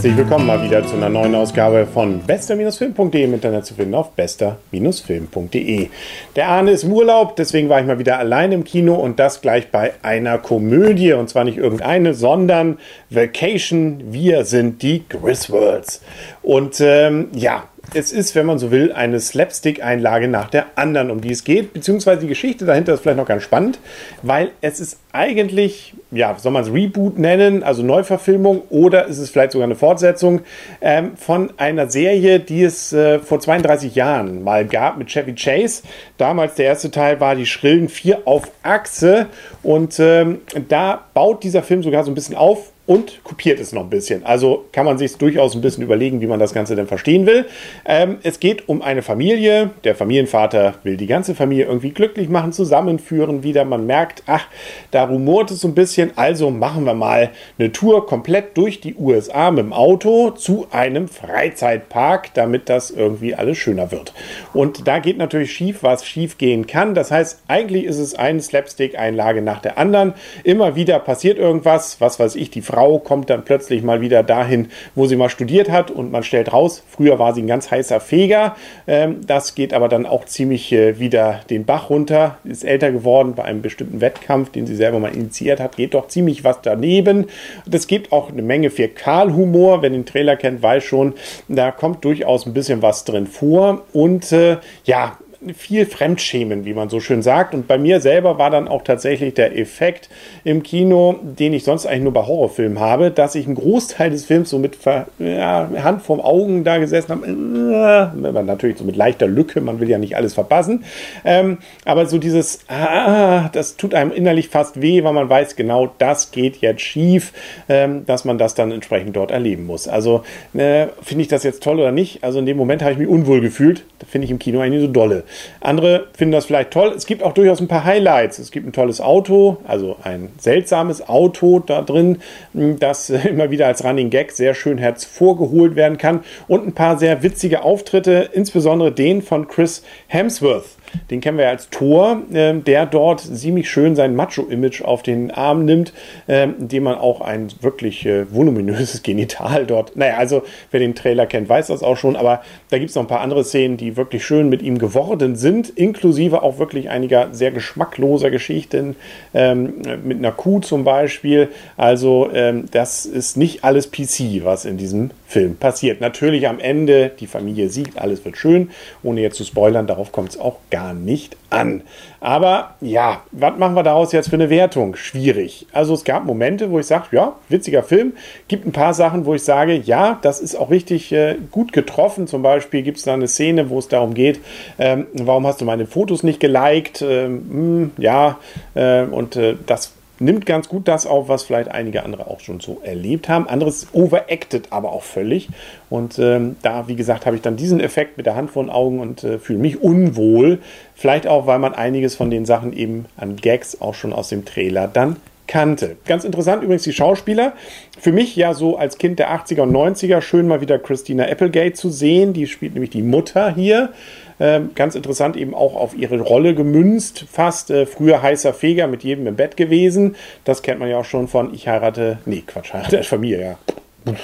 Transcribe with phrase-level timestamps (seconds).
[0.00, 4.12] Herzlich willkommen mal wieder zu einer neuen Ausgabe von bester-film.de im Internet zu finden auf
[4.12, 5.88] bester-film.de.
[6.36, 9.42] Der Arne ist im Urlaub, deswegen war ich mal wieder allein im Kino und das
[9.42, 12.78] gleich bei einer Komödie und zwar nicht irgendeine, sondern
[13.10, 14.04] Vacation.
[14.10, 16.00] Wir sind die Griswolds.
[16.42, 21.20] Und ähm, ja, es ist, wenn man so will, eine Slapstick-Einlage nach der anderen, um
[21.20, 21.72] die es geht.
[21.72, 23.78] Beziehungsweise die Geschichte dahinter ist vielleicht noch ganz spannend,
[24.22, 29.30] weil es ist eigentlich, ja, soll man es Reboot nennen, also Neuverfilmung, oder ist es
[29.30, 30.42] vielleicht sogar eine Fortsetzung
[30.80, 35.82] ähm, von einer Serie, die es äh, vor 32 Jahren mal gab mit Chevy Chase.
[36.16, 39.26] Damals der erste Teil war die Schrillen vier auf Achse
[39.62, 43.84] und ähm, da baut dieser Film sogar so ein bisschen auf und kopiert es noch
[43.84, 44.26] ein bisschen.
[44.26, 47.46] Also kann man sich durchaus ein bisschen überlegen, wie man das Ganze denn verstehen will.
[47.86, 49.70] Ähm, es geht um eine Familie.
[49.84, 53.64] Der Familienvater will die ganze Familie irgendwie glücklich machen, zusammenführen wieder.
[53.64, 54.44] Man merkt, ach,
[54.90, 56.10] da rumort es so ein bisschen.
[56.16, 61.06] Also machen wir mal eine Tour komplett durch die USA mit dem Auto zu einem
[61.06, 64.12] Freizeitpark, damit das irgendwie alles schöner wird.
[64.52, 66.94] Und da geht natürlich schief, was schief gehen kann.
[66.94, 70.14] Das heißt, eigentlich ist es eine Slapstick-Einlage nach der anderen.
[70.42, 74.22] Immer wieder passiert irgendwas, was weiß ich, die Frau Frau kommt dann plötzlich mal wieder
[74.22, 77.70] dahin, wo sie mal studiert hat und man stellt raus, früher war sie ein ganz
[77.70, 78.56] heißer Feger.
[78.86, 83.34] Ähm, das geht aber dann auch ziemlich äh, wieder den Bach runter, ist älter geworden
[83.34, 87.26] bei einem bestimmten Wettkampf, den sie selber mal initiiert hat, geht doch ziemlich was daneben.
[87.70, 91.12] Es gibt auch eine Menge Fäkalhumor, wer den Trailer kennt, weiß schon,
[91.48, 95.18] da kommt durchaus ein bisschen was drin vor und äh, ja,
[95.54, 97.54] viel Fremdschämen, wie man so schön sagt.
[97.54, 100.10] Und bei mir selber war dann auch tatsächlich der Effekt
[100.44, 104.26] im Kino, den ich sonst eigentlich nur bei Horrorfilmen habe, dass ich einen Großteil des
[104.26, 104.78] Films so mit
[105.18, 108.42] ja, Hand vorm Augen da gesessen habe.
[108.44, 110.84] Natürlich so mit leichter Lücke, man will ja nicht alles verpassen.
[111.24, 115.90] Ähm, aber so dieses, ah, das tut einem innerlich fast weh, weil man weiß genau,
[115.98, 117.32] das geht jetzt schief,
[117.68, 119.88] ähm, dass man das dann entsprechend dort erleben muss.
[119.88, 122.22] Also äh, finde ich das jetzt toll oder nicht?
[122.24, 123.84] Also in dem Moment habe ich mich unwohl gefühlt.
[124.00, 125.24] Da finde ich im Kino eigentlich so dolle.
[125.60, 126.92] Andere finden das vielleicht toll.
[126.96, 128.38] Es gibt auch durchaus ein paar Highlights.
[128.38, 132.18] Es gibt ein tolles Auto, also ein seltsames Auto da drin,
[132.52, 136.24] das immer wieder als Running Gag sehr schön hervorgeholt werden kann.
[136.48, 140.79] Und ein paar sehr witzige Auftritte, insbesondere den von Chris Hemsworth.
[141.10, 145.64] Den kennen wir als Thor, äh, der dort ziemlich schön sein Macho-Image auf den Arm
[145.64, 145.92] nimmt,
[146.26, 149.96] äh, indem man auch ein wirklich äh, voluminöses Genital dort.
[149.96, 153.02] Naja, also wer den Trailer kennt, weiß das auch schon, aber da gibt es noch
[153.02, 157.28] ein paar andere Szenen, die wirklich schön mit ihm geworden sind, inklusive auch wirklich einiger
[157.32, 158.96] sehr geschmackloser Geschichten,
[159.34, 159.74] ähm,
[160.04, 161.48] mit einer Kuh zum Beispiel.
[161.76, 166.00] Also, ähm, das ist nicht alles PC, was in diesem Film passiert.
[166.00, 168.70] Natürlich am Ende, die Familie siegt, alles wird schön,
[169.02, 171.82] ohne jetzt zu spoilern, darauf kommt es auch gar gar nicht an.
[172.20, 174.96] Aber ja, was machen wir daraus jetzt für eine Wertung?
[174.96, 175.66] Schwierig.
[175.72, 178.14] Also es gab Momente, wo ich sage, ja, witziger Film.
[178.48, 182.26] Gibt ein paar Sachen, wo ich sage, ja, das ist auch richtig äh, gut getroffen.
[182.26, 184.40] Zum Beispiel gibt es da eine Szene, wo es darum geht,
[184.78, 187.02] ähm, warum hast du meine Fotos nicht geliked?
[187.02, 188.38] Ähm, hm, ja,
[188.74, 192.60] äh, und äh, das nimmt ganz gut das auf, was vielleicht einige andere auch schon
[192.60, 193.48] so erlebt haben.
[193.48, 195.48] Anderes overacted aber auch völlig.
[195.88, 198.70] Und ähm, da, wie gesagt, habe ich dann diesen Effekt mit der Hand vor den
[198.70, 200.58] Augen und äh, fühle mich unwohl.
[200.94, 204.44] Vielleicht auch, weil man einiges von den Sachen eben an Gags auch schon aus dem
[204.44, 205.16] Trailer dann
[205.50, 205.96] kannte.
[206.06, 207.54] Ganz interessant übrigens die Schauspieler.
[207.98, 211.72] Für mich ja so als Kind der 80er und 90er schön mal wieder Christina Applegate
[211.72, 212.32] zu sehen.
[212.32, 213.92] Die spielt nämlich die Mutter hier.
[214.38, 219.02] Ähm, ganz interessant eben auch auf ihre Rolle gemünzt, fast äh, früher heißer Feger mit
[219.02, 220.14] jedem im Bett gewesen.
[220.44, 223.58] Das kennt man ja auch schon von Ich heirate, nee, Quatsch, heirate Familie,
[224.06, 224.14] ja.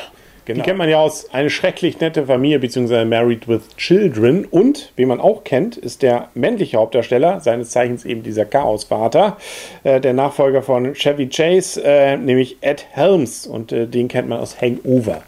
[0.47, 0.63] Genau.
[0.63, 3.05] Die kennt man ja aus Eine schrecklich nette Familie bzw.
[3.05, 4.45] Married with Children.
[4.45, 9.39] Und, wie man auch kennt, ist der männliche Hauptdarsteller, seines Zeichens eben dieser Chaosvater,
[9.83, 13.47] äh, der Nachfolger von Chevy Chase, äh, nämlich Ed Helms.
[13.47, 15.23] Und äh, den kennt man aus Hangover.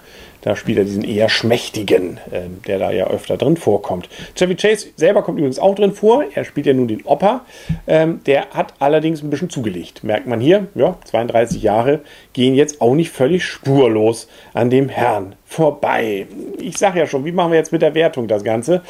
[0.48, 4.08] Da spielt er diesen eher schmächtigen, äh, der da ja öfter drin vorkommt.
[4.34, 6.24] Chevy Chase selber kommt übrigens auch drin vor.
[6.34, 7.44] Er spielt ja nun den Opa.
[7.86, 10.04] Ähm, der hat allerdings ein bisschen zugelegt.
[10.04, 12.00] Merkt man hier, ja, 32 Jahre
[12.32, 16.26] gehen jetzt auch nicht völlig spurlos an dem Herrn vorbei.
[16.58, 18.80] Ich sage ja schon, wie machen wir jetzt mit der Wertung das Ganze?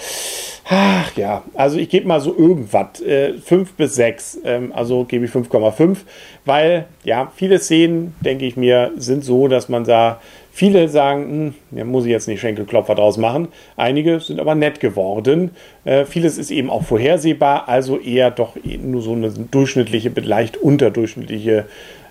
[0.70, 5.24] Ach ja, also ich gebe mal so irgendwas, äh, 5 bis 6, ähm, also gebe
[5.24, 5.98] ich 5,5,
[6.44, 10.20] weil ja, viele Szenen, denke ich mir, sind so, dass man da
[10.58, 13.46] Viele sagen, hm, muss ich jetzt nicht Schenkelklopfer draus machen.
[13.76, 15.52] Einige sind aber nett geworden.
[15.84, 21.66] Äh, vieles ist eben auch vorhersehbar, also eher doch nur so eine durchschnittliche, leicht unterdurchschnittliche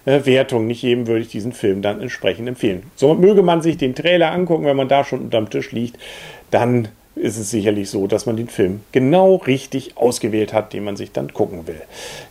[0.06, 0.66] äh, Wertung.
[0.66, 2.84] Nicht jedem würde ich diesen Film dann entsprechend empfehlen.
[2.96, 6.00] So möge man sich den Trailer angucken, wenn man da schon unterm Tisch liegt,
[6.50, 10.96] dann ist es sicherlich so, dass man den Film genau richtig ausgewählt hat, den man
[10.96, 11.82] sich dann gucken will.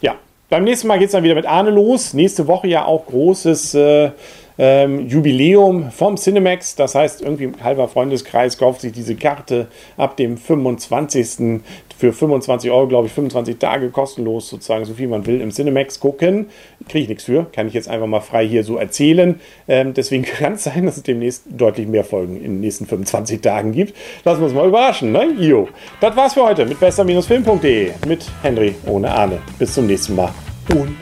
[0.00, 0.14] Ja,
[0.48, 2.14] beim nächsten Mal geht es dann wieder mit Arne los.
[2.14, 3.74] Nächste Woche ja auch großes.
[3.74, 4.12] Äh,
[4.58, 6.76] ähm, Jubiläum vom Cinemax.
[6.76, 11.60] Das heißt, irgendwie ein halber Freundeskreis kauft sich diese Karte ab dem 25.
[11.98, 16.00] für 25 Euro, glaube ich, 25 Tage kostenlos sozusagen, so viel man will im Cinemax
[16.00, 16.46] gucken.
[16.88, 19.40] Kriege ich nichts für, kann ich jetzt einfach mal frei hier so erzählen.
[19.68, 23.40] Ähm, deswegen kann es sein, dass es demnächst deutlich mehr Folgen in den nächsten 25
[23.40, 23.94] Tagen gibt.
[24.24, 25.34] Lassen wir uns mal überraschen, ne?
[25.38, 25.68] Jo.
[26.00, 29.38] Das war's für heute mit besser-film.de mit Henry ohne Ahne.
[29.58, 30.32] Bis zum nächsten Mal
[30.74, 30.96] und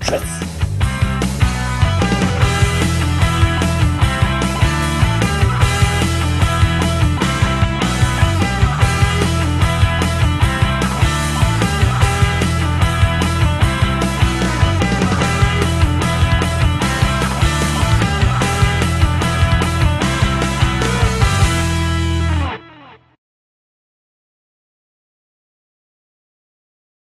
[0.00, 0.59] tschüss.